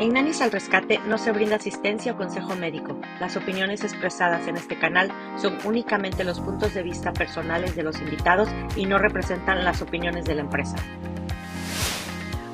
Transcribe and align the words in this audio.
En 0.00 0.12
Nanis 0.12 0.40
al 0.42 0.52
Rescate 0.52 1.00
no 1.08 1.18
se 1.18 1.32
brinda 1.32 1.56
asistencia 1.56 2.12
o 2.12 2.16
consejo 2.16 2.54
médico. 2.54 2.96
Las 3.18 3.36
opiniones 3.36 3.82
expresadas 3.82 4.46
en 4.46 4.56
este 4.56 4.78
canal 4.78 5.10
son 5.36 5.58
únicamente 5.64 6.22
los 6.22 6.38
puntos 6.38 6.72
de 6.72 6.84
vista 6.84 7.12
personales 7.12 7.74
de 7.74 7.82
los 7.82 8.00
invitados 8.00 8.48
y 8.76 8.86
no 8.86 8.98
representan 8.98 9.64
las 9.64 9.82
opiniones 9.82 10.24
de 10.24 10.36
la 10.36 10.42
empresa. 10.42 10.76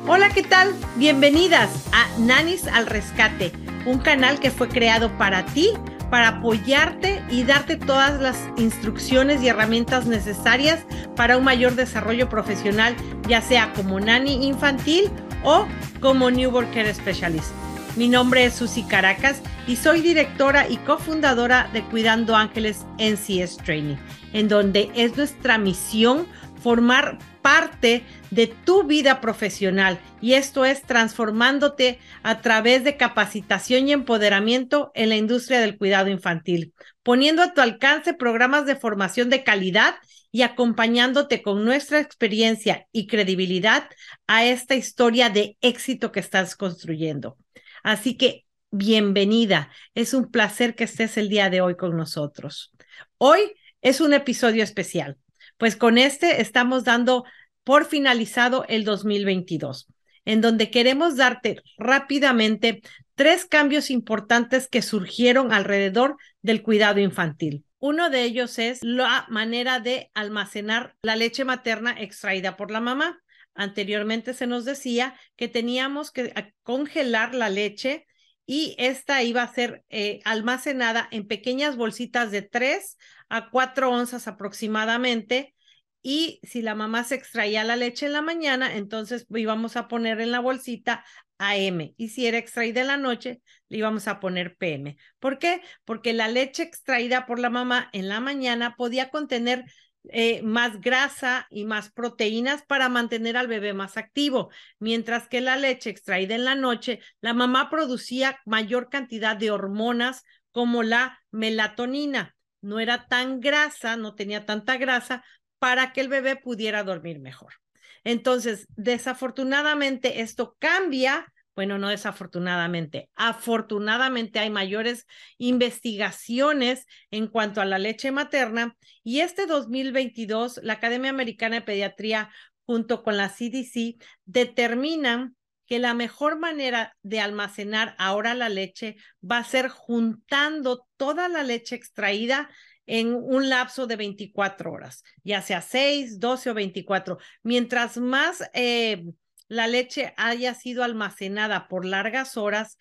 Hola, 0.07 0.31
¿qué 0.31 0.43
tal? 0.43 0.75
Bienvenidas 0.97 1.87
a 1.93 2.07
Nanis 2.19 2.67
al 2.67 2.87
Rescate, 2.87 3.53
un 3.85 3.99
canal 3.99 4.41
que 4.41 4.51
fue 4.51 4.69
creado 4.69 5.11
para 5.19 5.45
ti, 5.45 5.69
para 6.11 6.29
apoyarte 6.29 7.23
y 7.29 7.43
darte 7.43 7.77
todas 7.77 8.23
las 8.23 8.39
instrucciones 8.57 9.43
y 9.43 9.49
herramientas 9.49 10.07
necesarias 10.07 10.87
para 11.15 11.37
un 11.37 11.45
mayor 11.45 11.75
desarrollo 11.75 12.27
profesional, 12.31 12.97
ya 13.29 13.43
sea 13.43 13.75
como 13.75 14.01
nani 14.01 14.47
infantil 14.47 15.11
o 15.45 15.67
como 16.01 16.31
New 16.31 16.51
Worker 16.51 16.93
Specialist. 16.95 17.53
Mi 17.97 18.09
nombre 18.09 18.45
es 18.45 18.55
Susi 18.55 18.83
Caracas 18.83 19.41
y 19.69 19.77
soy 19.77 20.01
directora 20.01 20.69
y 20.69 20.79
cofundadora 20.79 21.71
de 21.73 21.85
Cuidando 21.85 22.35
Ángeles 22.35 22.85
NCS 22.99 23.59
Training, 23.59 23.97
en 24.33 24.49
donde 24.49 24.91
es 24.97 25.17
nuestra 25.17 25.59
misión 25.59 26.27
formar 26.61 27.19
parte 27.41 28.03
de 28.31 28.47
tu 28.47 28.85
vida 28.85 29.21
profesional 29.21 30.01
y 30.21 30.33
esto 30.33 30.65
es 30.65 30.83
transformándote 30.83 31.99
a 32.23 32.41
través 32.41 32.85
de 32.85 32.97
capacitación 32.97 33.87
y 33.87 33.93
empoderamiento 33.93 34.91
en 34.95 35.11
la 35.11 35.17
industria 35.17 35.61
del 35.61 35.77
cuidado 35.77 36.09
infantil, 36.09 36.73
poniendo 37.03 37.43
a 37.43 37.53
tu 37.53 37.61
alcance 37.61 38.15
programas 38.15 38.65
de 38.65 38.77
formación 38.77 39.29
de 39.29 39.45
calidad 39.45 39.95
y 40.35 40.43
acompañándote 40.43 41.43
con 41.43 41.65
nuestra 41.65 42.01
experiencia 42.01 42.89
y 42.91 43.07
credibilidad 43.07 43.89
a 44.27 44.45
esta 44.45 44.75
historia 44.75 45.31
de 45.31 45.57
éxito 45.61 46.11
que 46.11 46.19
estás 46.19 46.57
construyendo. 46.57 47.39
Así 47.85 48.17
que 48.17 48.45
bienvenida, 48.73 49.71
es 49.95 50.13
un 50.13 50.33
placer 50.33 50.75
que 50.75 50.83
estés 50.83 51.19
el 51.19 51.29
día 51.29 51.51
de 51.51 51.61
hoy 51.61 51.77
con 51.77 51.97
nosotros. 51.97 52.73
Hoy 53.17 53.55
es 53.81 54.01
un 54.01 54.13
episodio 54.13 54.65
especial, 54.65 55.19
pues 55.57 55.77
con 55.77 55.99
este 55.99 56.41
estamos 56.41 56.83
dando 56.83 57.23
por 57.63 57.85
finalizado 57.85 58.65
el 58.69 58.85
2022, 58.85 59.87
en 60.25 60.41
donde 60.41 60.69
queremos 60.73 61.15
darte 61.15 61.63
rápidamente 61.79 62.83
tres 63.15 63.45
cambios 63.45 63.89
importantes 63.89 64.67
que 64.67 64.83
surgieron 64.83 65.53
alrededor 65.53 66.17
del 66.43 66.65
cuidado 66.65 66.99
infantil. 66.99 67.65
Uno 67.85 68.09
de 68.09 68.23
ellos 68.23 68.59
es 68.59 68.83
la 68.83 69.27
manera 69.29 69.79
de 69.79 70.11
almacenar 70.15 70.97
la 71.03 71.17
leche 71.17 71.45
materna 71.45 71.95
extraída 72.01 72.57
por 72.57 72.71
la 72.71 72.81
mamá. 72.81 73.23
Anteriormente 73.55 74.33
se 74.33 74.47
nos 74.47 74.65
decía 74.65 75.15
que 75.37 75.49
teníamos 75.49 76.11
que 76.11 76.33
congelar 76.63 77.35
la 77.35 77.51
leche 77.51 78.07
y 78.47 78.75
esta 78.79 79.23
iba 79.23 79.43
a 79.43 79.53
ser 79.53 79.85
eh, 79.91 80.21
almacenada 80.25 81.07
en 81.11 81.27
pequeñas 81.27 81.77
bolsitas 81.77 82.31
de 82.31 82.41
3 82.41 82.97
a 83.29 83.51
4 83.51 83.91
onzas 83.91 84.29
aproximadamente. 84.29 85.55
Y 86.01 86.41
si 86.43 86.63
la 86.63 86.75
mamá 86.75 87.05
se 87.05 87.17
extraía 87.17 87.65
la 87.65 87.77
leche 87.77 88.07
en 88.07 88.15
la 88.15 88.23
mañana, 88.23 88.77
entonces 88.77 89.27
íbamos 89.29 89.77
a 89.77 89.89
poner 89.89 90.23
en 90.23 90.31
la 90.31 90.41
bolsita 90.41 91.05
AM. 91.39 91.95
Y 91.97 92.09
si 92.09 92.27
era 92.27 92.39
extraída 92.39 92.81
en 92.81 92.89
la 92.89 92.97
noche, 92.97 93.41
le 93.69 93.79
íbamos 93.79 94.09
a 94.09 94.21
poner 94.21 94.57
PM. 94.57 94.97
¿Por 95.19 95.39
qué? 95.39 95.63
Porque 95.85 96.13
la 96.13 96.29
leche 96.29 96.63
extraída 96.63 97.27
por 97.27 97.39
la 97.39 97.51
mamá 97.51 97.91
en 97.93 98.09
la 98.09 98.21
mañana 98.21 98.77
podía 98.77 99.11
contener 99.11 99.65
eh, 100.11 100.43
más 100.43 100.81
grasa 100.81 101.47
y 101.51 101.65
más 101.65 101.91
proteínas 101.91 102.63
para 102.67 102.91
mantener 102.91 103.39
al 103.39 103.49
bebé 103.49 103.73
más 103.73 103.97
activo, 103.97 104.51
mientras 104.79 105.29
que 105.29 105.41
la 105.41 105.57
leche 105.57 105.89
extraída 105.89 106.35
en 106.35 106.45
la 106.45 106.55
noche, 106.55 107.01
la 107.23 107.33
mamá 107.33 107.71
producía 107.71 108.39
mayor 108.45 108.91
cantidad 108.91 109.35
de 109.35 109.51
hormonas 109.51 110.25
como 110.51 110.83
la 110.83 111.19
melatonina. 111.31 112.37
No 112.61 112.81
era 112.81 113.07
tan 113.09 113.41
grasa, 113.41 113.97
no 113.97 114.15
tenía 114.15 114.45
tanta 114.45 114.77
grasa 114.77 115.25
para 115.59 115.93
que 115.93 116.03
el 116.03 116.09
bebé 116.09 116.37
pudiera 116.37 116.85
dormir 116.85 117.19
mejor. 117.21 117.55
Entonces, 118.03 118.67
desafortunadamente 118.77 120.21
esto 120.21 120.57
cambia 120.59 121.27
bueno, 121.55 121.79
no 121.79 121.89
desafortunadamente. 121.89 123.11
Afortunadamente 123.15 124.41
hay 124.41 124.51
mayores 124.51 125.07
investigaciones 125.39 126.87
en 127.11 127.29
cuanto 127.29 127.61
a 127.61 127.65
la 127.65 127.79
leche 127.79 128.11
materna 128.11 128.77
y 129.05 129.21
este 129.21 129.47
2022 129.47 130.61
la 130.63 130.75
Academia 130.75 131.11
Americana 131.11 131.57
de 131.57 131.63
Pediatría 131.63 132.31
junto 132.67 133.03
con 133.03 133.17
la 133.17 133.29
CDC 133.29 134.03
determinan 134.25 135.37
que 135.67 135.79
la 135.79 135.95
mejor 135.95 136.39
manera 136.39 136.97
de 137.03 137.21
almacenar 137.21 137.95
ahora 137.99 138.35
la 138.35 138.49
leche 138.49 138.97
va 139.23 139.39
a 139.39 139.45
ser 139.45 139.69
juntando 139.69 140.87
toda 140.97 141.29
la 141.29 141.43
leche 141.43 141.75
extraída 141.75 142.51
en 142.87 143.15
un 143.15 143.49
lapso 143.49 143.87
de 143.87 143.97
24 143.97 144.73
horas, 144.73 145.03
ya 145.23 145.43
sea 145.43 145.61
6, 145.61 146.21
12 146.21 146.51
o 146.51 146.55
24. 146.55 147.19
Mientras 147.43 147.97
más 147.97 148.49
eh, 148.53 149.05
la 149.49 149.67
leche 149.67 150.15
haya 150.17 150.55
sido 150.55 150.85
almacenada 150.85 151.69
por 151.69 151.85
largas 151.85 152.37
horas, 152.37 152.79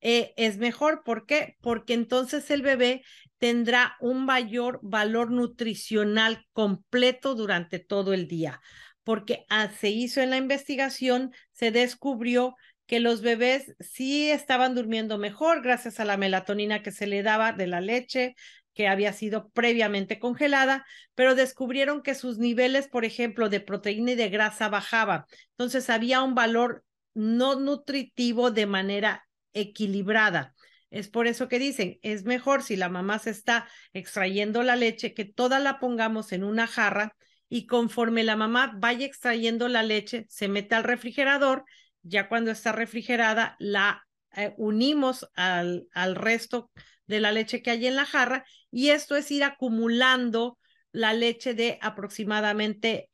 eh, 0.00 0.34
es 0.36 0.58
mejor. 0.58 1.02
¿Por 1.04 1.26
qué? 1.26 1.56
Porque 1.60 1.94
entonces 1.94 2.50
el 2.50 2.62
bebé 2.62 3.02
tendrá 3.38 3.96
un 4.00 4.24
mayor 4.24 4.78
valor 4.82 5.30
nutricional 5.30 6.46
completo 6.52 7.34
durante 7.34 7.78
todo 7.78 8.12
el 8.12 8.28
día. 8.28 8.60
Porque 9.04 9.46
ah, 9.48 9.70
se 9.70 9.90
hizo 9.90 10.20
en 10.20 10.30
la 10.30 10.36
investigación, 10.36 11.32
se 11.52 11.70
descubrió 11.70 12.56
que 12.86 13.00
los 13.00 13.20
bebés 13.20 13.74
sí 13.80 14.30
estaban 14.30 14.74
durmiendo 14.74 15.18
mejor 15.18 15.62
gracias 15.62 15.98
a 15.98 16.04
la 16.04 16.16
melatonina 16.16 16.82
que 16.82 16.92
se 16.92 17.06
le 17.06 17.22
daba 17.22 17.52
de 17.52 17.66
la 17.66 17.80
leche, 17.80 18.36
que 18.76 18.88
había 18.88 19.14
sido 19.14 19.48
previamente 19.48 20.18
congelada, 20.20 20.86
pero 21.14 21.34
descubrieron 21.34 22.02
que 22.02 22.14
sus 22.14 22.36
niveles, 22.36 22.88
por 22.88 23.06
ejemplo, 23.06 23.48
de 23.48 23.60
proteína 23.60 24.12
y 24.12 24.16
de 24.16 24.28
grasa 24.28 24.68
bajaban. 24.68 25.24
Entonces 25.52 25.88
había 25.88 26.20
un 26.20 26.34
valor 26.34 26.84
no 27.14 27.58
nutritivo 27.58 28.50
de 28.50 28.66
manera 28.66 29.26
equilibrada. 29.54 30.54
Es 30.90 31.08
por 31.08 31.26
eso 31.26 31.48
que 31.48 31.58
dicen, 31.58 31.98
es 32.02 32.24
mejor 32.24 32.62
si 32.62 32.76
la 32.76 32.90
mamá 32.90 33.18
se 33.18 33.30
está 33.30 33.66
extrayendo 33.94 34.62
la 34.62 34.76
leche, 34.76 35.14
que 35.14 35.24
toda 35.24 35.58
la 35.58 35.80
pongamos 35.80 36.32
en 36.32 36.44
una 36.44 36.66
jarra 36.66 37.16
y 37.48 37.66
conforme 37.66 38.24
la 38.24 38.36
mamá 38.36 38.74
vaya 38.76 39.06
extrayendo 39.06 39.68
la 39.68 39.82
leche, 39.82 40.26
se 40.28 40.48
mete 40.48 40.74
al 40.74 40.84
refrigerador, 40.84 41.64
ya 42.02 42.28
cuando 42.28 42.50
está 42.50 42.72
refrigerada, 42.72 43.56
la 43.58 44.06
eh, 44.36 44.52
unimos 44.58 45.26
al, 45.34 45.86
al 45.94 46.14
resto 46.14 46.70
de 47.06 47.20
la 47.20 47.32
leche 47.32 47.62
que 47.62 47.70
hay 47.70 47.86
en 47.86 47.96
la 47.96 48.04
jarra 48.04 48.44
y 48.76 48.90
esto 48.90 49.16
es 49.16 49.30
ir 49.30 49.42
acumulando 49.42 50.58
la 50.92 51.14
leche 51.14 51.54
de 51.54 51.78
aproximadamente 51.80 53.08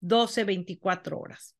12, 0.00 0.44
24 0.44 1.18
horas. 1.18 1.56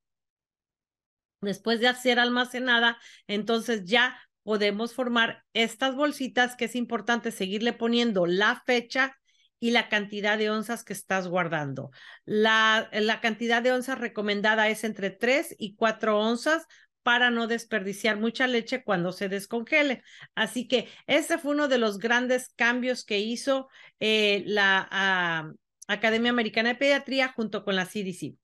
Después 1.41 1.81
de 1.81 1.95
ser 1.95 2.19
almacenada, 2.19 2.99
entonces 3.27 3.87
ya 3.87 4.15
podemos 4.43 4.93
formar 4.93 5.43
estas 5.55 5.95
bolsitas 5.95 6.55
que 6.55 6.67
es 6.67 6.77
importante 6.77 7.31
seguirle 7.31 7.73
poniendo 7.73 8.27
la 8.27 8.63
fecha 8.67 9.17
y 9.59 9.71
la 9.71 9.89
cantidad 9.89 10.37
de 10.37 10.51
onzas 10.51 10.85
que 10.85 10.93
estás 10.93 11.27
guardando. 11.27 11.93
La, 12.27 12.91
la 12.93 13.23
cantidad 13.23 13.63
de 13.63 13.73
onzas 13.73 13.99
recomendada 13.99 14.69
es 14.69 14.85
entre 14.85 15.09
3 15.09 15.57
y 15.59 15.77
4 15.77 16.21
onzas 16.21 16.67
para 17.05 17.31
no 17.31 17.47
desperdiciar 17.47 18.17
mucha 18.17 18.49
leche 18.49 18.83
cuando 18.83 19.13
se 19.13 19.29
descongele. 19.29 20.03
Así 20.35 20.67
que 20.67 20.89
ese 21.07 21.39
fue 21.39 21.53
uno 21.53 21.69
de 21.69 21.79
los 21.79 21.99
grandes 21.99 22.49
cambios 22.57 23.05
que 23.05 23.21
hizo 23.21 23.69
eh, 24.01 24.43
la 24.47 24.89
ah, 24.91 25.53
Academia 25.87 26.31
Americana 26.31 26.71
de 26.71 26.75
Pediatría 26.77 27.29
junto 27.29 27.63
con 27.63 27.77
la 27.77 27.85
CDC. 27.85 28.37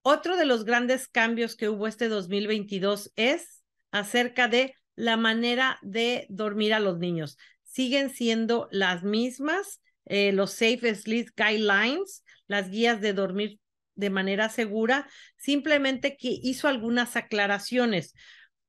Otro 0.00 0.36
de 0.36 0.46
los 0.46 0.64
grandes 0.64 1.06
cambios 1.06 1.54
que 1.54 1.68
hubo 1.68 1.86
este 1.86 2.08
2022 2.08 3.12
es 3.14 3.62
acerca 3.92 4.48
de 4.48 4.74
la 4.96 5.16
manera 5.16 5.78
de 5.82 6.26
dormir 6.30 6.72
a 6.74 6.80
los 6.80 6.98
niños. 6.98 7.36
Siguen 7.62 8.10
siendo 8.10 8.68
las 8.72 9.02
mismas, 9.02 9.82
eh, 10.06 10.32
los 10.32 10.52
Safe 10.52 10.94
Sleep 10.94 11.28
Guidelines, 11.36 12.24
las 12.48 12.70
guías 12.70 13.00
de 13.02 13.12
dormir 13.12 13.60
de 13.94 14.10
manera 14.10 14.48
segura, 14.48 15.08
simplemente 15.36 16.16
que 16.16 16.38
hizo 16.42 16.68
algunas 16.68 17.16
aclaraciones. 17.16 18.14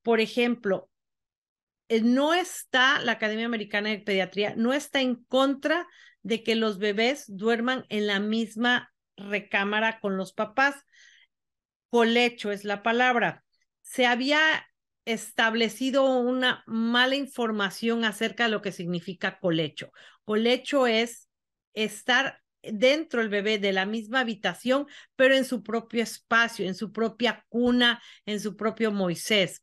Por 0.02 0.20
ejemplo, 0.20 0.90
eh, 1.88 2.00
no 2.02 2.34
está, 2.34 3.00
la 3.00 3.12
Academia 3.12 3.46
Americana 3.46 3.90
de 3.90 3.98
Pediatría 3.98 4.54
no 4.56 4.72
está 4.72 5.00
en 5.00 5.16
contra 5.24 5.86
de 6.22 6.42
que 6.42 6.54
los 6.54 6.78
bebés 6.78 7.24
duerman 7.28 7.84
en 7.88 8.06
la 8.06 8.20
misma 8.20 8.92
recámara 9.16 10.00
con 10.00 10.16
los 10.16 10.32
papás. 10.32 10.76
Colecho 11.90 12.50
es 12.50 12.64
la 12.64 12.82
palabra. 12.82 13.44
Se 13.82 14.06
había 14.06 14.66
establecido 15.04 16.18
una 16.18 16.64
mala 16.66 17.14
información 17.16 18.04
acerca 18.04 18.44
de 18.44 18.50
lo 18.50 18.62
que 18.62 18.72
significa 18.72 19.38
colecho. 19.38 19.92
Colecho 20.24 20.86
es 20.86 21.28
estar 21.74 22.40
dentro 22.72 23.20
el 23.20 23.28
bebé 23.28 23.58
de 23.58 23.72
la 23.72 23.86
misma 23.86 24.20
habitación, 24.20 24.86
pero 25.16 25.34
en 25.34 25.44
su 25.44 25.62
propio 25.62 26.02
espacio, 26.02 26.66
en 26.66 26.74
su 26.74 26.92
propia 26.92 27.44
cuna, 27.48 28.02
en 28.26 28.40
su 28.40 28.56
propio 28.56 28.92
Moisés. 28.92 29.62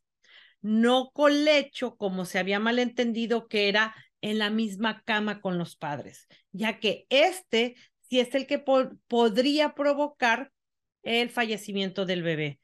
no 0.60 1.10
colecho 1.12 1.96
como 1.96 2.24
se 2.24 2.38
había 2.38 2.60
malentendido 2.60 3.48
que 3.48 3.68
era 3.68 3.94
en 4.20 4.38
la 4.38 4.50
misma 4.50 5.02
cama 5.04 5.40
con 5.40 5.58
los 5.58 5.76
padres, 5.76 6.28
ya 6.52 6.78
que 6.78 7.06
este 7.10 7.74
sí 8.02 8.20
es 8.20 8.34
el 8.34 8.46
que 8.46 8.58
podría 9.08 9.74
provocar 9.74 10.52
el 11.02 11.30
fallecimiento 11.30 12.06
del 12.06 12.22
bebé 12.22 12.60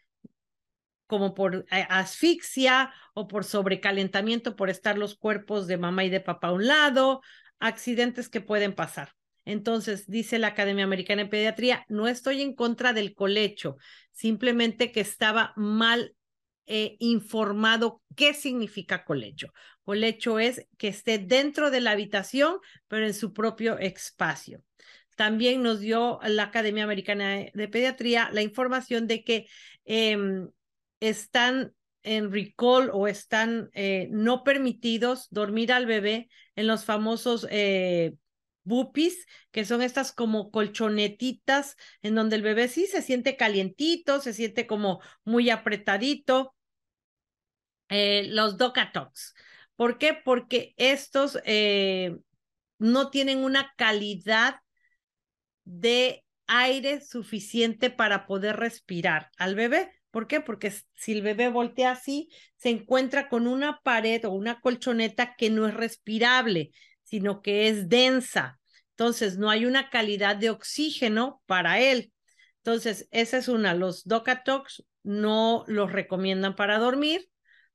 como 1.08 1.34
por 1.34 1.66
eh, 1.70 1.86
asfixia 1.88 2.92
o 3.14 3.26
por 3.26 3.42
sobrecalentamiento, 3.42 4.54
por 4.54 4.70
estar 4.70 4.96
los 4.96 5.16
cuerpos 5.16 5.66
de 5.66 5.78
mamá 5.78 6.04
y 6.04 6.10
de 6.10 6.20
papá 6.20 6.48
a 6.48 6.52
un 6.52 6.68
lado, 6.68 7.22
accidentes 7.58 8.28
que 8.28 8.40
pueden 8.40 8.74
pasar. 8.74 9.17
Entonces, 9.48 10.06
dice 10.06 10.38
la 10.38 10.48
Academia 10.48 10.84
Americana 10.84 11.22
de 11.22 11.30
Pediatría, 11.30 11.86
no 11.88 12.06
estoy 12.06 12.42
en 12.42 12.54
contra 12.54 12.92
del 12.92 13.14
colecho, 13.14 13.78
simplemente 14.12 14.92
que 14.92 15.00
estaba 15.00 15.54
mal 15.56 16.14
eh, 16.66 16.96
informado 16.98 18.02
qué 18.14 18.34
significa 18.34 19.06
colecho. 19.06 19.54
Colecho 19.84 20.38
es 20.38 20.66
que 20.76 20.88
esté 20.88 21.16
dentro 21.16 21.70
de 21.70 21.80
la 21.80 21.92
habitación, 21.92 22.58
pero 22.88 23.06
en 23.06 23.14
su 23.14 23.32
propio 23.32 23.78
espacio. 23.78 24.62
También 25.16 25.62
nos 25.62 25.80
dio 25.80 26.20
la 26.24 26.42
Academia 26.42 26.84
Americana 26.84 27.46
de 27.54 27.68
Pediatría 27.68 28.28
la 28.30 28.42
información 28.42 29.06
de 29.06 29.24
que 29.24 29.46
em, 29.86 30.50
están 31.00 31.72
en 32.02 32.30
recall 32.30 32.90
o 32.92 33.08
están 33.08 33.70
eh, 33.72 34.08
no 34.10 34.44
permitidos 34.44 35.26
dormir 35.30 35.72
al 35.72 35.86
bebé 35.86 36.28
en 36.54 36.66
los 36.66 36.84
famosos 36.84 37.46
eh, 37.50 38.12
bupis, 38.68 39.26
que 39.50 39.64
son 39.64 39.82
estas 39.82 40.12
como 40.12 40.50
colchonetitas 40.50 41.76
en 42.02 42.14
donde 42.14 42.36
el 42.36 42.42
bebé 42.42 42.68
sí 42.68 42.86
se 42.86 43.02
siente 43.02 43.36
calientito, 43.36 44.20
se 44.20 44.32
siente 44.32 44.66
como 44.66 45.00
muy 45.24 45.50
apretadito. 45.50 46.54
Eh, 47.88 48.28
los 48.28 48.58
Docatox. 48.58 49.34
¿Por 49.74 49.98
qué? 49.98 50.14
Porque 50.14 50.74
estos 50.76 51.38
no 52.78 53.10
tienen 53.10 53.44
una 53.44 53.72
calidad 53.76 54.56
de 55.64 56.24
aire 56.46 57.00
suficiente 57.00 57.90
para 57.90 58.26
poder 58.26 58.56
respirar 58.56 59.30
al 59.36 59.54
bebé. 59.54 59.92
¿Por 60.10 60.26
qué? 60.26 60.40
Porque 60.40 60.72
si 60.94 61.12
el 61.12 61.22
bebé 61.22 61.48
voltea 61.50 61.92
así, 61.92 62.30
se 62.56 62.70
encuentra 62.70 63.28
con 63.28 63.46
una 63.46 63.80
pared 63.82 64.24
o 64.24 64.30
una 64.30 64.60
colchoneta 64.60 65.34
que 65.36 65.50
no 65.50 65.68
es 65.68 65.74
respirable, 65.74 66.70
sino 67.02 67.42
que 67.42 67.68
es 67.68 67.88
densa. 67.88 68.57
Entonces, 68.98 69.38
no 69.38 69.48
hay 69.48 69.64
una 69.64 69.90
calidad 69.90 70.34
de 70.34 70.50
oxígeno 70.50 71.40
para 71.46 71.78
él. 71.78 72.12
Entonces, 72.56 73.06
esa 73.12 73.36
es 73.38 73.46
una. 73.46 73.72
Los 73.72 74.04
Docatox 74.04 74.84
no 75.04 75.62
los 75.68 75.92
recomiendan 75.92 76.56
para 76.56 76.80
dormir. 76.80 77.28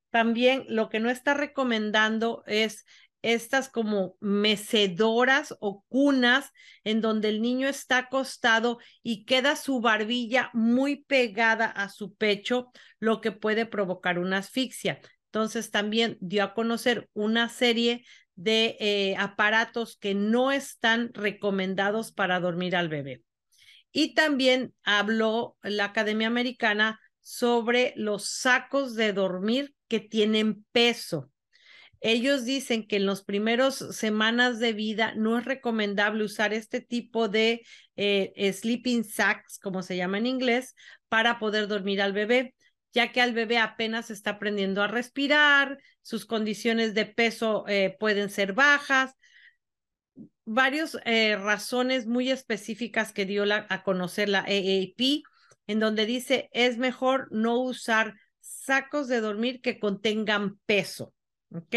También 0.09 0.65
lo 0.67 0.89
que 0.89 0.99
no 0.99 1.09
está 1.09 1.33
recomendando 1.33 2.43
es 2.45 2.83
estas 3.21 3.69
como 3.69 4.17
mecedoras 4.19 5.55
o 5.61 5.85
cunas 5.87 6.51
en 6.83 6.99
donde 6.99 7.29
el 7.29 7.41
niño 7.41 7.69
está 7.69 7.99
acostado 7.99 8.79
y 9.01 9.23
queda 9.23 9.55
su 9.55 9.79
barbilla 9.79 10.49
muy 10.51 11.05
pegada 11.05 11.67
a 11.67 11.87
su 11.87 12.15
pecho, 12.15 12.69
lo 12.99 13.21
que 13.21 13.31
puede 13.31 13.65
provocar 13.65 14.19
una 14.19 14.39
asfixia. 14.39 14.99
Entonces 15.27 15.71
también 15.71 16.17
dio 16.19 16.43
a 16.43 16.53
conocer 16.53 17.09
una 17.13 17.47
serie 17.47 18.03
de 18.35 18.77
eh, 18.79 19.15
aparatos 19.17 19.97
que 19.97 20.15
no 20.15 20.51
están 20.51 21.13
recomendados 21.13 22.11
para 22.11 22.39
dormir 22.39 22.75
al 22.75 22.89
bebé. 22.89 23.23
Y 23.91 24.15
también 24.15 24.73
habló 24.83 25.57
la 25.61 25.85
Academia 25.85 26.27
Americana 26.27 26.99
sobre 27.21 27.93
los 27.95 28.27
sacos 28.27 28.95
de 28.95 29.13
dormir 29.13 29.73
que 29.87 29.99
tienen 29.99 30.65
peso. 30.71 31.29
Ellos 32.01 32.43
dicen 32.43 32.85
que 32.85 32.97
en 32.97 33.05
los 33.05 33.23
primeros 33.23 33.75
semanas 33.75 34.59
de 34.59 34.73
vida 34.73 35.13
no 35.15 35.37
es 35.37 35.45
recomendable 35.45 36.25
usar 36.25 36.53
este 36.53 36.81
tipo 36.81 37.29
de 37.29 37.61
eh, 37.95 38.51
sleeping 38.51 39.05
sacks, 39.05 39.57
como 39.57 39.83
se 39.83 39.95
llama 39.95 40.17
en 40.17 40.25
inglés, 40.25 40.75
para 41.07 41.39
poder 41.39 41.67
dormir 41.67 42.01
al 42.01 42.11
bebé, 42.11 42.55
ya 42.93 43.11
que 43.11 43.21
al 43.21 43.33
bebé 43.33 43.57
apenas 43.57 44.11
está 44.11 44.31
aprendiendo 44.31 44.81
a 44.81 44.87
respirar, 44.87 45.79
sus 46.01 46.25
condiciones 46.25 46.93
de 46.93 47.05
peso 47.05 47.65
eh, 47.67 47.95
pueden 47.99 48.29
ser 48.29 48.53
bajas, 48.53 49.15
varias 50.45 50.97
eh, 51.05 51.35
razones 51.35 52.05
muy 52.05 52.29
específicas 52.29 53.11
que 53.11 53.25
dio 53.25 53.45
a 53.51 53.83
conocer 53.83 54.29
la 54.29 54.39
AAP, 54.39 55.23
en 55.67 55.79
donde 55.79 56.05
dice 56.05 56.49
es 56.53 56.77
mejor 56.77 57.27
no 57.31 57.59
usar 57.59 58.15
sacos 58.39 59.07
de 59.07 59.21
dormir 59.21 59.61
que 59.61 59.79
contengan 59.79 60.59
peso. 60.65 61.13
¿ok? 61.51 61.75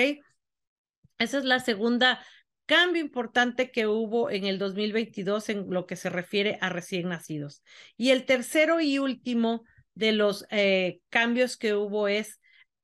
Esa 1.19 1.39
es 1.39 1.45
la 1.45 1.61
segunda 1.61 2.21
cambio 2.67 3.01
importante 3.01 3.71
que 3.71 3.87
hubo 3.87 4.29
en 4.29 4.45
el 4.45 4.59
2022 4.59 5.49
en 5.49 5.71
lo 5.71 5.87
que 5.87 5.97
se 5.97 6.11
refiere 6.11 6.59
a 6.61 6.69
recién 6.69 7.09
nacidos. 7.09 7.63
Y 7.97 8.11
el 8.11 8.27
tercero 8.27 8.81
y 8.81 8.99
último 8.99 9.65
de 9.97 10.13
los 10.13 10.47
eh, 10.51 11.01
cambios 11.09 11.57
que 11.57 11.75
hubo 11.75 12.07
es, 12.07 12.41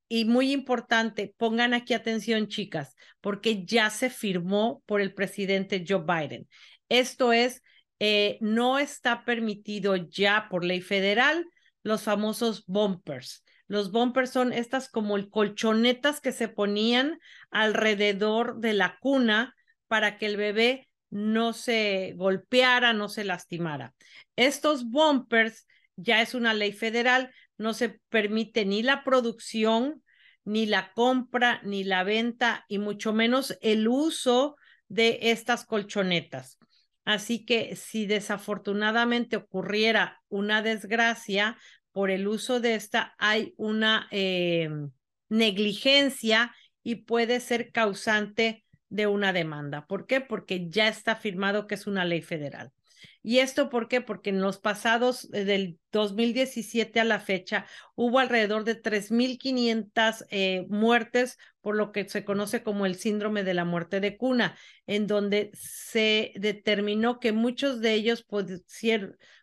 y 0.09 0.25
muy 0.25 0.51
importante, 0.51 1.33
pongan 1.37 1.73
aquí 1.73 1.93
atención 1.93 2.47
chicas, 2.47 2.95
porque 3.21 3.65
ya 3.65 3.89
se 3.89 4.09
firmó 4.09 4.83
por 4.85 4.99
el 4.99 5.13
presidente 5.13 5.85
Joe 5.87 6.03
Biden. 6.05 6.49
Esto 6.89 7.31
es, 7.31 7.63
eh, 7.99 8.37
no 8.41 8.79
está 8.79 9.23
permitido 9.23 9.95
ya 9.95 10.47
por 10.49 10.65
ley 10.65 10.81
federal 10.81 11.47
los 11.83 12.03
famosos 12.03 12.65
bumpers. 12.65 13.43
Los 13.67 13.91
bumpers 13.91 14.31
son 14.31 14.53
estas 14.53 14.89
como 14.89 15.17
colchonetas 15.29 16.19
que 16.19 16.31
se 16.31 16.47
ponían 16.47 17.19
alrededor 17.49 18.59
de 18.59 18.73
la 18.73 18.97
cuna 18.99 19.55
para 19.87 20.17
que 20.17 20.25
el 20.25 20.37
bebé 20.37 20.89
no 21.09 21.53
se 21.53 22.13
golpeara, 22.17 22.93
no 22.93 23.07
se 23.07 23.23
lastimara. 23.23 23.93
Estos 24.35 24.89
bumpers 24.89 25.67
ya 25.95 26.21
es 26.21 26.33
una 26.33 26.53
ley 26.53 26.71
federal, 26.71 27.31
no 27.57 27.73
se 27.73 27.99
permite 28.09 28.65
ni 28.65 28.83
la 28.83 29.03
producción, 29.03 30.03
ni 30.45 30.65
la 30.65 30.91
compra, 30.93 31.61
ni 31.63 31.83
la 31.83 32.03
venta, 32.03 32.65
y 32.67 32.79
mucho 32.79 33.13
menos 33.13 33.57
el 33.61 33.87
uso 33.87 34.55
de 34.87 35.19
estas 35.21 35.65
colchonetas. 35.65 36.57
Así 37.05 37.45
que 37.45 37.75
si 37.75 38.05
desafortunadamente 38.05 39.35
ocurriera 39.35 40.21
una 40.29 40.61
desgracia, 40.61 41.57
por 41.93 42.09
el 42.09 42.27
uso 42.27 42.59
de 42.59 42.75
esta 42.75 43.13
hay 43.19 43.53
una 43.55 44.07
eh, 44.11 44.69
negligencia 45.29 46.53
y 46.83 46.95
puede 46.95 47.39
ser 47.39 47.71
causante 47.71 48.65
de 48.89 49.07
una 49.07 49.31
demanda. 49.31 49.85
¿Por 49.85 50.05
qué? 50.05 50.19
Porque 50.19 50.69
ya 50.69 50.87
está 50.87 51.15
firmado 51.15 51.67
que 51.67 51.75
es 51.75 51.87
una 51.87 52.03
ley 52.03 52.21
federal. 52.21 52.71
¿Y 53.21 53.39
esto 53.39 53.69
por 53.69 53.87
qué? 53.87 54.01
Porque 54.01 54.29
en 54.29 54.41
los 54.41 54.59
pasados 54.59 55.29
eh, 55.33 55.45
del 55.45 55.79
2017 55.91 56.99
a 56.99 57.03
la 57.03 57.19
fecha 57.19 57.65
hubo 57.95 58.19
alrededor 58.19 58.63
de 58.63 58.75
3.500 58.81 60.25
eh, 60.29 60.65
muertes 60.69 61.37
por 61.61 61.75
lo 61.75 61.91
que 61.91 62.07
se 62.09 62.25
conoce 62.25 62.63
como 62.63 62.85
el 62.85 62.95
síndrome 62.95 63.43
de 63.43 63.53
la 63.53 63.65
muerte 63.65 63.99
de 63.99 64.17
cuna, 64.17 64.57
en 64.85 65.07
donde 65.07 65.51
se 65.53 66.33
determinó 66.35 67.19
que 67.19 67.31
muchos 67.31 67.79
de 67.79 67.93
ellos 67.93 68.25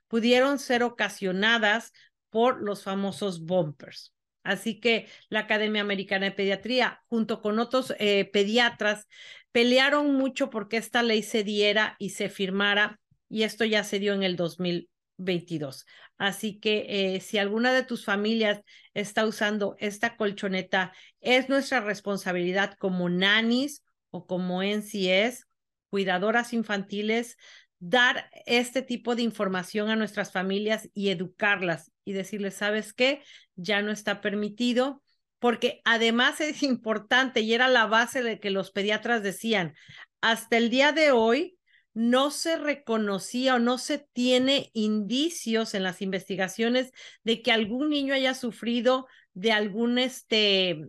pudieron 0.09 0.59
ser 0.59 0.83
ocasionadas 0.83 1.93
por 2.29 2.63
los 2.63 2.85
famosos 2.85 3.45
bumpers. 3.45 4.13
Así 4.43 4.81
que 4.81 5.07
la 5.29 5.41
Academia 5.41 5.83
Americana 5.83 6.27
de 6.27 6.33
Pediatría, 6.33 7.03
junto 7.09 7.43
con 7.43 7.59
otros 7.59 7.95
eh, 7.99 8.25
pediatras, 8.33 9.07
pelearon 9.53 10.15
mucho 10.15 10.51
porque 10.51 10.77
esta 10.77 11.03
ley 11.03 11.23
se 11.23 11.45
diera 11.45 11.97
y 11.99 12.11
se 12.11 12.29
firmara, 12.29 13.00
y 13.31 13.45
esto 13.45 13.65
ya 13.65 13.85
se 13.85 13.99
dio 13.99 14.13
en 14.13 14.23
el 14.23 14.37
2022. 14.37 15.87
Así 16.19 16.59
que 16.59 17.15
eh, 17.15 17.21
si 17.21 17.39
alguna 17.39 17.73
de 17.73 17.85
tus 17.85 18.05
familias 18.05 18.61
está 18.93 19.25
usando 19.25 19.77
esta 19.79 20.17
colchoneta, 20.17 20.93
es 21.21 21.49
nuestra 21.49 21.81
responsabilidad 21.81 22.75
como 22.79 23.09
nanis 23.09 23.83
o 24.11 24.27
como 24.27 24.63
NCS, 24.63 25.47
cuidadoras 25.89 26.53
infantiles, 26.53 27.37
dar 27.79 28.31
este 28.45 28.83
tipo 28.83 29.15
de 29.15 29.23
información 29.23 29.89
a 29.89 29.97
nuestras 29.97 30.33
familias 30.33 30.91
y 30.93 31.09
educarlas 31.09 31.91
y 32.05 32.13
decirles, 32.13 32.55
¿sabes 32.55 32.93
qué? 32.93 33.23
Ya 33.55 33.81
no 33.81 33.93
está 33.93 34.21
permitido, 34.21 35.03
porque 35.39 35.81
además 35.85 36.41
es 36.41 36.63
importante 36.65 37.41
y 37.41 37.55
era 37.55 37.69
la 37.69 37.87
base 37.87 38.23
de 38.23 38.41
que 38.41 38.51
los 38.51 38.73
pediatras 38.73 39.23
decían, 39.23 39.75
hasta 40.21 40.57
el 40.57 40.69
día 40.69 40.93
de 40.93 41.13
hoy 41.13 41.57
no 41.95 42.31
se 42.31 42.57
reconocía 42.57 43.57
o 43.57 43.59
no 43.59 43.79
se 43.79 43.99
tiene 44.13 44.71
indicios 44.75 45.75
en 45.75 45.83
las 45.83 46.03
investigaciones 46.03 46.93
de 47.25 47.43
que 47.43 47.53
algún 47.53 47.91
niño 47.91 48.15
haya 48.15 48.35
sufrido 48.35 49.07
de 49.35 49.53
algún 49.53 49.99
este 49.99 50.85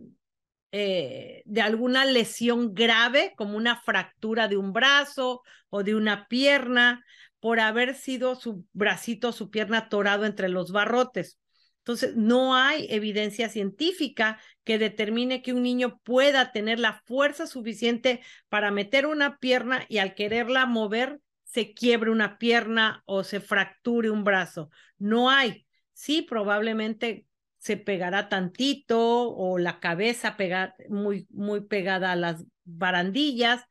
eh, 0.74 1.42
de 1.44 1.60
alguna 1.60 2.06
lesión 2.06 2.72
grave, 2.74 3.34
como 3.36 3.58
una 3.58 3.76
fractura 3.76 4.48
de 4.48 4.56
un 4.56 4.72
brazo 4.72 5.42
o 5.68 5.82
de 5.82 5.94
una 5.94 6.28
pierna, 6.28 7.04
por 7.40 7.60
haber 7.60 7.94
sido 7.94 8.36
su 8.36 8.64
bracito 8.72 9.32
su 9.32 9.50
pierna 9.50 9.78
atorado 9.78 10.24
entre 10.24 10.48
los 10.48 10.72
barrotes. 10.72 11.38
Entonces, 11.82 12.16
no 12.16 12.54
hay 12.54 12.86
evidencia 12.90 13.48
científica 13.48 14.38
que 14.62 14.78
determine 14.78 15.42
que 15.42 15.52
un 15.52 15.64
niño 15.64 16.00
pueda 16.04 16.52
tener 16.52 16.78
la 16.78 17.02
fuerza 17.06 17.48
suficiente 17.48 18.20
para 18.48 18.70
meter 18.70 19.06
una 19.06 19.38
pierna 19.38 19.84
y 19.88 19.98
al 19.98 20.14
quererla 20.14 20.66
mover 20.66 21.20
se 21.42 21.74
quiebre 21.74 22.10
una 22.10 22.38
pierna 22.38 23.02
o 23.04 23.24
se 23.24 23.40
fracture 23.40 24.10
un 24.10 24.22
brazo. 24.22 24.70
No 24.96 25.28
hay. 25.28 25.66
Sí, 25.92 26.22
probablemente 26.22 27.26
se 27.58 27.76
pegará 27.76 28.28
tantito 28.28 29.30
o 29.30 29.58
la 29.58 29.78
cabeza 29.78 30.36
pega, 30.36 30.74
muy, 30.88 31.26
muy 31.30 31.62
pegada 31.62 32.12
a 32.12 32.16
las 32.16 32.44
barandillas, 32.64 33.64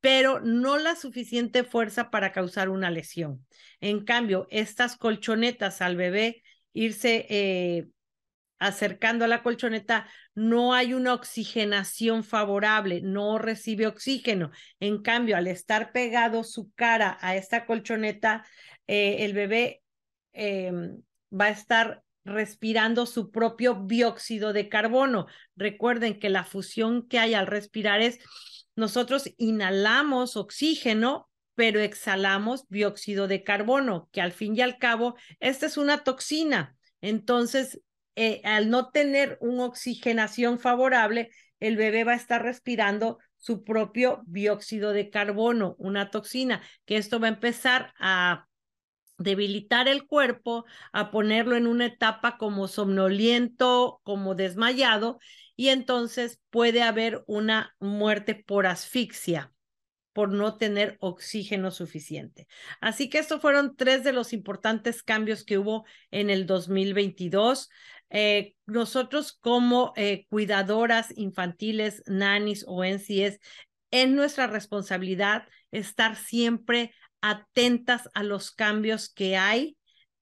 pero 0.00 0.40
no 0.40 0.78
la 0.78 0.96
suficiente 0.96 1.62
fuerza 1.62 2.10
para 2.10 2.32
causar 2.32 2.68
una 2.68 2.90
lesión. 2.90 3.46
En 3.80 4.04
cambio, 4.04 4.46
estas 4.50 4.96
colchonetas 4.96 5.82
al 5.82 5.96
bebé 5.96 6.42
irse 6.72 7.26
eh, 7.28 7.88
acercando 8.58 9.24
a 9.24 9.28
la 9.28 9.42
colchoneta, 9.42 10.06
no 10.34 10.74
hay 10.74 10.92
una 10.92 11.14
oxigenación 11.14 12.24
favorable, 12.24 13.00
no 13.02 13.38
recibe 13.38 13.86
oxígeno. 13.86 14.50
En 14.80 15.02
cambio, 15.02 15.36
al 15.36 15.46
estar 15.46 15.92
pegado 15.92 16.44
su 16.44 16.70
cara 16.74 17.16
a 17.20 17.36
esta 17.36 17.64
colchoneta, 17.64 18.44
eh, 18.86 19.24
el 19.24 19.32
bebé 19.32 19.82
em, 20.32 21.02
va 21.32 21.46
a 21.46 21.50
estar 21.50 22.02
respirando 22.24 23.06
su 23.06 23.30
propio 23.30 23.84
dióxido 23.86 24.52
de 24.52 24.68
carbono. 24.68 25.26
Recuerden 25.56 26.18
que 26.20 26.28
la 26.28 26.44
fusión 26.44 27.08
que 27.08 27.18
hay 27.18 27.32
al 27.32 27.46
respirar 27.46 28.02
es 28.02 28.18
nosotros 28.76 29.30
inhalamos 29.38 30.36
oxígeno, 30.36 31.29
pero 31.60 31.80
exhalamos 31.80 32.66
dióxido 32.70 33.28
de 33.28 33.42
carbono, 33.44 34.08
que 34.12 34.22
al 34.22 34.32
fin 34.32 34.56
y 34.56 34.62
al 34.62 34.78
cabo, 34.78 35.16
esta 35.40 35.66
es 35.66 35.76
una 35.76 36.04
toxina. 36.04 36.74
Entonces, 37.02 37.82
eh, 38.16 38.40
al 38.44 38.70
no 38.70 38.88
tener 38.88 39.36
una 39.42 39.66
oxigenación 39.66 40.58
favorable, 40.58 41.28
el 41.58 41.76
bebé 41.76 42.04
va 42.04 42.12
a 42.12 42.16
estar 42.16 42.42
respirando 42.42 43.18
su 43.36 43.62
propio 43.62 44.22
dióxido 44.24 44.94
de 44.94 45.10
carbono, 45.10 45.74
una 45.76 46.10
toxina, 46.10 46.62
que 46.86 46.96
esto 46.96 47.20
va 47.20 47.26
a 47.26 47.32
empezar 47.32 47.92
a 48.00 48.46
debilitar 49.18 49.86
el 49.86 50.06
cuerpo, 50.06 50.64
a 50.94 51.10
ponerlo 51.10 51.56
en 51.56 51.66
una 51.66 51.84
etapa 51.84 52.38
como 52.38 52.68
somnoliento, 52.68 54.00
como 54.02 54.34
desmayado, 54.34 55.18
y 55.56 55.68
entonces 55.68 56.40
puede 56.48 56.80
haber 56.80 57.22
una 57.26 57.76
muerte 57.80 58.34
por 58.34 58.66
asfixia 58.66 59.52
por 60.12 60.30
no 60.30 60.56
tener 60.56 60.96
oxígeno 61.00 61.70
suficiente. 61.70 62.46
Así 62.80 63.08
que 63.08 63.18
estos 63.18 63.40
fueron 63.40 63.76
tres 63.76 64.04
de 64.04 64.12
los 64.12 64.32
importantes 64.32 65.02
cambios 65.02 65.44
que 65.44 65.58
hubo 65.58 65.84
en 66.10 66.30
el 66.30 66.46
2022. 66.46 67.68
Eh, 68.10 68.54
nosotros 68.66 69.32
como 69.40 69.92
eh, 69.96 70.26
cuidadoras 70.28 71.12
infantiles, 71.16 72.02
nanis 72.06 72.64
o 72.66 72.84
NCS, 72.84 73.40
es 73.90 74.08
nuestra 74.08 74.46
responsabilidad 74.46 75.46
estar 75.70 76.16
siempre 76.16 76.92
atentas 77.20 78.08
a 78.14 78.22
los 78.22 78.50
cambios 78.50 79.12
que 79.12 79.36
hay 79.36 79.76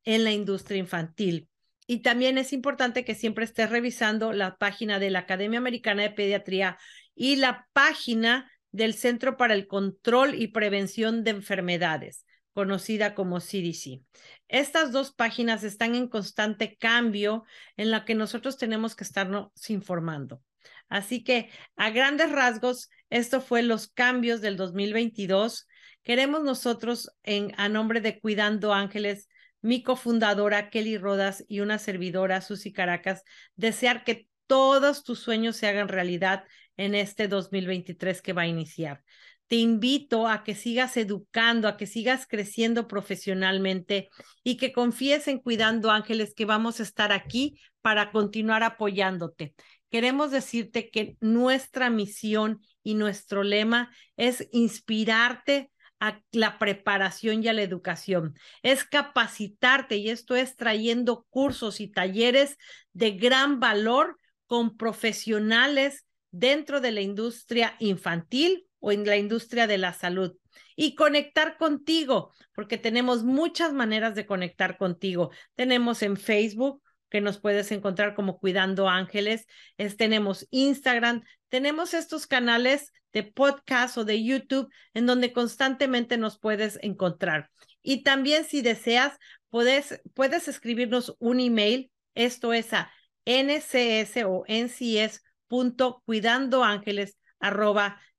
en 0.04 0.24
la 0.24 0.32
industria 0.32 0.78
infantil. 0.78 1.48
Y 1.86 2.00
también 2.00 2.36
es 2.36 2.52
importante 2.52 3.04
que 3.04 3.14
siempre 3.14 3.44
estés 3.44 3.70
revisando 3.70 4.32
la 4.32 4.56
página 4.56 4.98
de 4.98 5.10
la 5.10 5.20
Academia 5.20 5.58
Americana 5.58 6.02
de 6.02 6.10
Pediatría 6.10 6.78
y 7.14 7.36
la 7.36 7.66
página 7.72 8.50
del 8.72 8.94
Centro 8.94 9.36
para 9.36 9.54
el 9.54 9.66
Control 9.66 10.34
y 10.34 10.48
Prevención 10.48 11.24
de 11.24 11.30
Enfermedades, 11.30 12.24
conocida 12.52 13.14
como 13.14 13.40
CDC. 13.40 14.02
Estas 14.48 14.92
dos 14.92 15.12
páginas 15.12 15.64
están 15.64 15.94
en 15.94 16.08
constante 16.08 16.76
cambio 16.76 17.44
en 17.76 17.90
la 17.90 18.04
que 18.04 18.14
nosotros 18.14 18.56
tenemos 18.56 18.96
que 18.96 19.04
estarnos 19.04 19.50
informando. 19.68 20.42
Así 20.88 21.22
que 21.22 21.50
a 21.76 21.90
grandes 21.90 22.30
rasgos, 22.32 22.90
esto 23.10 23.40
fue 23.40 23.62
los 23.62 23.88
cambios 23.88 24.40
del 24.40 24.56
2022. 24.56 25.66
Queremos 26.02 26.42
nosotros, 26.42 27.10
en, 27.22 27.52
a 27.58 27.68
nombre 27.68 28.00
de 28.00 28.18
Cuidando 28.20 28.72
Ángeles, 28.72 29.28
mi 29.60 29.82
cofundadora 29.82 30.70
Kelly 30.70 30.98
Rodas 30.98 31.44
y 31.48 31.60
una 31.60 31.78
servidora 31.78 32.40
Susy 32.40 32.72
Caracas, 32.72 33.22
desear 33.56 34.04
que 34.04 34.28
todos 34.46 35.04
tus 35.04 35.18
sueños 35.18 35.56
se 35.56 35.66
hagan 35.66 35.88
realidad 35.88 36.44
en 36.78 36.94
este 36.94 37.28
2023 37.28 38.22
que 38.22 38.32
va 38.32 38.42
a 38.42 38.46
iniciar. 38.46 39.04
Te 39.48 39.56
invito 39.56 40.28
a 40.28 40.44
que 40.44 40.54
sigas 40.54 40.96
educando, 40.96 41.68
a 41.68 41.76
que 41.76 41.86
sigas 41.86 42.26
creciendo 42.26 42.86
profesionalmente 42.86 44.08
y 44.44 44.56
que 44.56 44.72
confíes 44.72 45.26
en 45.28 45.38
Cuidando 45.38 45.90
Ángeles, 45.90 46.34
que 46.34 46.44
vamos 46.44 46.80
a 46.80 46.82
estar 46.82 47.12
aquí 47.12 47.58
para 47.80 48.10
continuar 48.10 48.62
apoyándote. 48.62 49.54
Queremos 49.90 50.30
decirte 50.30 50.90
que 50.90 51.16
nuestra 51.20 51.88
misión 51.88 52.60
y 52.82 52.94
nuestro 52.94 53.42
lema 53.42 53.90
es 54.16 54.46
inspirarte 54.52 55.70
a 55.98 56.20
la 56.30 56.58
preparación 56.58 57.42
y 57.42 57.48
a 57.48 57.52
la 57.52 57.62
educación, 57.62 58.34
es 58.62 58.84
capacitarte 58.84 59.96
y 59.96 60.10
esto 60.10 60.36
es 60.36 60.56
trayendo 60.56 61.26
cursos 61.30 61.80
y 61.80 61.88
talleres 61.88 62.56
de 62.92 63.12
gran 63.12 63.58
valor 63.60 64.18
con 64.46 64.76
profesionales 64.76 66.04
dentro 66.30 66.80
de 66.80 66.92
la 66.92 67.00
industria 67.00 67.74
infantil 67.78 68.66
o 68.80 68.92
en 68.92 69.04
la 69.06 69.16
industria 69.16 69.66
de 69.66 69.78
la 69.78 69.92
salud 69.92 70.36
y 70.76 70.94
conectar 70.94 71.56
contigo, 71.56 72.32
porque 72.54 72.78
tenemos 72.78 73.24
muchas 73.24 73.72
maneras 73.72 74.14
de 74.14 74.26
conectar 74.26 74.78
contigo. 74.78 75.30
Tenemos 75.54 76.02
en 76.02 76.16
Facebook, 76.16 76.82
que 77.10 77.20
nos 77.20 77.38
puedes 77.40 77.72
encontrar 77.72 78.14
como 78.14 78.38
Cuidando 78.38 78.88
Ángeles, 78.88 79.46
es, 79.76 79.96
tenemos 79.96 80.46
Instagram, 80.50 81.22
tenemos 81.48 81.94
estos 81.94 82.26
canales 82.26 82.92
de 83.12 83.22
podcast 83.22 83.96
o 83.96 84.04
de 84.04 84.22
YouTube 84.22 84.70
en 84.94 85.06
donde 85.06 85.32
constantemente 85.32 86.18
nos 86.18 86.38
puedes 86.38 86.78
encontrar. 86.82 87.50
Y 87.82 88.02
también 88.02 88.44
si 88.44 88.60
deseas, 88.60 89.18
puedes, 89.48 90.00
puedes 90.14 90.48
escribirnos 90.48 91.16
un 91.18 91.40
email, 91.40 91.90
esto 92.14 92.52
es 92.52 92.72
a 92.72 92.92
ncs 93.24 94.24
o 94.26 94.44
ncs 94.46 95.22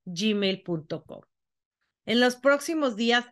gmail.com 0.04 1.20
En 2.06 2.20
los 2.20 2.36
próximos 2.36 2.96
días 2.96 3.26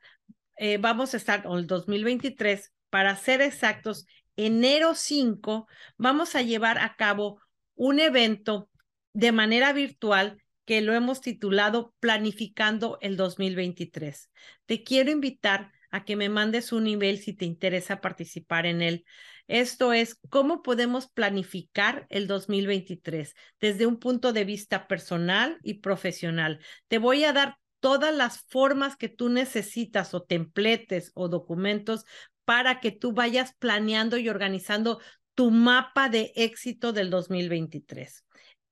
eh, 0.56 0.78
vamos 0.78 1.14
a 1.14 1.16
estar, 1.16 1.44
en 1.46 1.52
el 1.52 1.66
2023, 1.66 2.72
para 2.90 3.14
ser 3.16 3.40
exactos, 3.40 4.06
enero 4.36 4.94
5, 4.94 5.66
vamos 5.96 6.34
a 6.34 6.42
llevar 6.42 6.78
a 6.78 6.96
cabo 6.96 7.40
un 7.74 8.00
evento 8.00 8.68
de 9.12 9.32
manera 9.32 9.72
virtual 9.72 10.42
que 10.64 10.80
lo 10.80 10.94
hemos 10.94 11.20
titulado 11.20 11.94
Planificando 12.00 12.98
el 13.00 13.16
2023. 13.16 14.30
Te 14.66 14.82
quiero 14.82 15.10
invitar 15.10 15.72
a 15.90 16.04
que 16.04 16.16
me 16.16 16.28
mandes 16.28 16.72
un 16.72 16.86
email 16.86 17.18
si 17.18 17.32
te 17.32 17.44
interesa 17.46 18.00
participar 18.00 18.66
en 18.66 18.82
él. 18.82 19.04
Esto 19.48 19.94
es 19.94 20.20
cómo 20.28 20.62
podemos 20.62 21.08
planificar 21.08 22.06
el 22.10 22.26
2023 22.26 23.34
desde 23.60 23.86
un 23.86 23.98
punto 23.98 24.34
de 24.34 24.44
vista 24.44 24.86
personal 24.86 25.58
y 25.62 25.74
profesional. 25.74 26.60
Te 26.86 26.98
voy 26.98 27.24
a 27.24 27.32
dar 27.32 27.56
todas 27.80 28.14
las 28.14 28.42
formas 28.42 28.96
que 28.96 29.08
tú 29.08 29.30
necesitas 29.30 30.12
o 30.12 30.22
templetes 30.22 31.12
o 31.14 31.28
documentos 31.28 32.04
para 32.44 32.80
que 32.80 32.92
tú 32.92 33.12
vayas 33.12 33.54
planeando 33.58 34.18
y 34.18 34.28
organizando 34.28 35.00
tu 35.34 35.50
mapa 35.50 36.10
de 36.10 36.32
éxito 36.34 36.92
del 36.92 37.08
2023. 37.08 38.24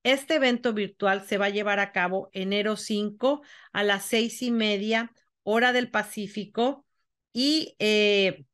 Este 0.03 0.35
evento 0.35 0.73
virtual 0.73 1.25
se 1.25 1.37
va 1.37 1.45
a 1.47 1.49
llevar 1.49 1.79
a 1.79 1.91
cabo 1.91 2.29
enero 2.33 2.75
5 2.75 3.41
a 3.71 3.83
las 3.83 4.05
seis 4.05 4.41
y 4.41 4.51
media 4.51 5.11
hora 5.43 5.73
del 5.73 5.89
Pacífico 5.89 6.85
y 7.33 7.75
eh, 7.79 8.45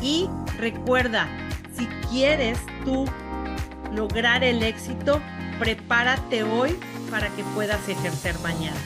Y 0.00 0.28
recuerda, 0.58 1.28
si 1.76 1.86
quieres 2.10 2.58
tú 2.84 3.04
lograr 3.92 4.42
el 4.44 4.62
éxito, 4.62 5.20
prepárate 5.58 6.42
hoy 6.42 6.78
para 7.10 7.28
que 7.28 7.44
puedas 7.54 7.88
ejercer 7.88 8.38
mañana. 8.40 8.80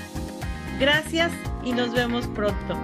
Gracias 0.79 1.33
y 1.65 1.73
nos 1.73 1.93
vemos 1.93 2.26
pronto. 2.29 2.76